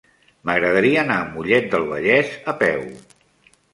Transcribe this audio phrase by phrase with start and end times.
[0.49, 2.87] M'agradaria anar a Mollet del Vallès a peu.